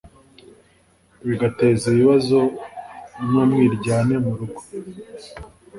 bigateza 1.27 1.85
ibibazo 1.91 2.37
n'umwiryane 3.31 4.15
mu 4.23 4.31
rugo. 4.37 4.61